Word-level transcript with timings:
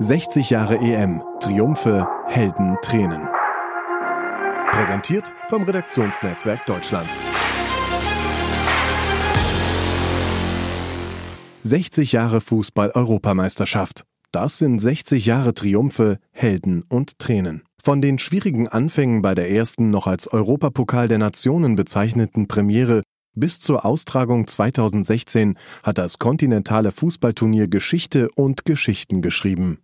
60 0.00 0.50
Jahre 0.50 0.78
EM, 0.78 1.22
Triumphe, 1.38 2.08
Helden, 2.26 2.76
Tränen. 2.82 3.28
Präsentiert 4.72 5.32
vom 5.48 5.62
Redaktionsnetzwerk 5.62 6.66
Deutschland. 6.66 7.08
60 11.62 12.10
Jahre 12.10 12.40
Fußball-Europameisterschaft. 12.40 14.02
Das 14.32 14.58
sind 14.58 14.80
60 14.80 15.26
Jahre 15.26 15.54
Triumphe, 15.54 16.18
Helden 16.32 16.82
und 16.88 17.20
Tränen. 17.20 17.62
Von 17.80 18.02
den 18.02 18.18
schwierigen 18.18 18.66
Anfängen 18.66 19.22
bei 19.22 19.36
der 19.36 19.48
ersten 19.48 19.90
noch 19.90 20.08
als 20.08 20.26
Europapokal 20.26 21.06
der 21.06 21.18
Nationen 21.18 21.76
bezeichneten 21.76 22.48
Premiere 22.48 23.02
bis 23.34 23.58
zur 23.58 23.84
Austragung 23.84 24.46
2016 24.46 25.58
hat 25.82 25.98
das 25.98 26.18
kontinentale 26.18 26.92
Fußballturnier 26.92 27.68
Geschichte 27.68 28.28
und 28.34 28.64
Geschichten 28.64 29.22
geschrieben. 29.22 29.78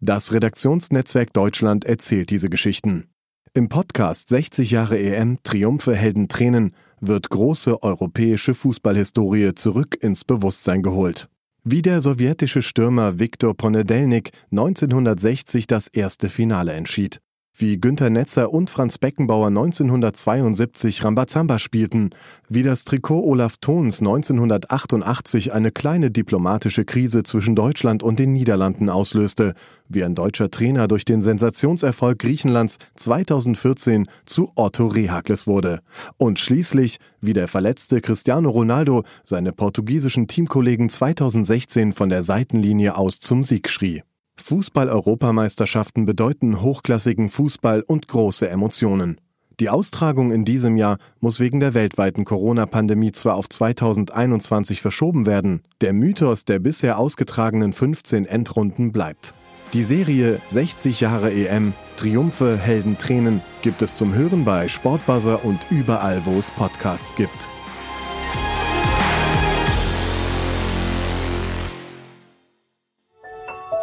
Das 0.00 0.32
Redaktionsnetzwerk 0.32 1.32
Deutschland 1.32 1.84
erzählt 1.84 2.30
diese 2.30 2.48
Geschichten. 2.48 3.08
Im 3.52 3.68
Podcast 3.68 4.28
60 4.28 4.70
Jahre 4.70 4.98
EM 4.98 5.42
Triumphe 5.42 5.94
Helden 5.94 6.28
Tränen 6.28 6.74
wird 7.00 7.30
große 7.30 7.82
europäische 7.82 8.54
Fußballhistorie 8.54 9.54
zurück 9.54 9.96
ins 10.00 10.24
Bewusstsein 10.24 10.82
geholt. 10.82 11.28
Wie 11.64 11.82
der 11.82 12.00
sowjetische 12.00 12.62
Stürmer 12.62 13.18
Viktor 13.18 13.54
Ponedelnik 13.56 14.30
1960 14.50 15.66
das 15.66 15.88
erste 15.88 16.28
Finale 16.28 16.72
entschied 16.72 17.20
wie 17.56 17.78
Günter 17.78 18.10
Netzer 18.10 18.52
und 18.52 18.70
Franz 18.70 18.98
Beckenbauer 18.98 19.48
1972 19.48 21.04
Rambazamba 21.04 21.58
spielten, 21.58 22.10
wie 22.48 22.62
das 22.62 22.84
Trikot 22.84 23.22
Olaf 23.22 23.56
Thons 23.60 24.00
1988 24.00 25.52
eine 25.52 25.70
kleine 25.70 26.10
diplomatische 26.10 26.84
Krise 26.84 27.22
zwischen 27.22 27.54
Deutschland 27.54 28.02
und 28.02 28.18
den 28.18 28.32
Niederlanden 28.32 28.88
auslöste, 28.88 29.54
wie 29.88 30.04
ein 30.04 30.14
deutscher 30.14 30.50
Trainer 30.50 30.88
durch 30.88 31.04
den 31.04 31.22
Sensationserfolg 31.22 32.18
Griechenlands 32.18 32.78
2014 32.96 34.06
zu 34.24 34.52
Otto 34.54 34.86
Rehakles 34.86 35.46
wurde 35.46 35.80
und 36.16 36.38
schließlich, 36.38 36.98
wie 37.20 37.32
der 37.32 37.48
verletzte 37.48 38.00
Cristiano 38.00 38.50
Ronaldo 38.50 39.04
seine 39.24 39.52
portugiesischen 39.52 40.26
Teamkollegen 40.26 40.88
2016 40.88 41.92
von 41.92 42.08
der 42.08 42.22
Seitenlinie 42.22 42.96
aus 42.96 43.18
zum 43.20 43.42
Sieg 43.42 43.68
schrie. 43.68 44.02
Fußball-Europameisterschaften 44.40 46.06
bedeuten 46.06 46.60
hochklassigen 46.60 47.30
Fußball 47.30 47.82
und 47.82 48.08
große 48.08 48.48
Emotionen. 48.48 49.20
Die 49.60 49.68
Austragung 49.68 50.32
in 50.32 50.46
diesem 50.46 50.78
Jahr 50.78 50.96
muss 51.20 51.38
wegen 51.38 51.60
der 51.60 51.74
weltweiten 51.74 52.24
Corona-Pandemie 52.24 53.12
zwar 53.12 53.34
auf 53.36 53.48
2021 53.48 54.80
verschoben 54.80 55.26
werden, 55.26 55.62
der 55.82 55.92
Mythos 55.92 56.46
der 56.46 56.58
bisher 56.58 56.98
ausgetragenen 56.98 57.74
15 57.74 58.24
Endrunden 58.24 58.90
bleibt. 58.90 59.34
Die 59.74 59.84
Serie 59.84 60.40
60 60.48 61.00
Jahre 61.00 61.30
EM, 61.30 61.74
Triumphe, 61.96 62.56
Helden, 62.56 62.98
Tränen 62.98 63.42
gibt 63.62 63.82
es 63.82 63.96
zum 63.96 64.14
Hören 64.14 64.44
bei 64.44 64.66
Sportbuzzer 64.66 65.44
und 65.44 65.60
überall, 65.70 66.24
wo 66.24 66.38
es 66.38 66.50
Podcasts 66.50 67.14
gibt. 67.14 67.48